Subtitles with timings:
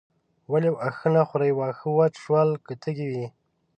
[0.51, 3.27] ولې واښه نه خورې واښه وچ شول که تږې یې.